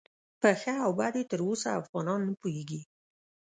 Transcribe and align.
په 0.41 0.49
ښه 0.61 0.73
او 0.85 0.91
بد 0.99 1.13
یې 1.19 1.23
تر 1.31 1.39
اوسه 1.47 1.69
افغانان 1.81 2.19
نه 2.27 2.33
پوهیږي. 2.41 2.81